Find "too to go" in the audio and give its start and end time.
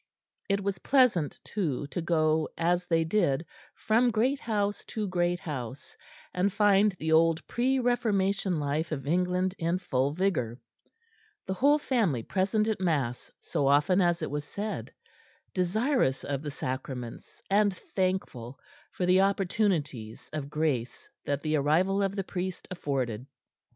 1.43-2.49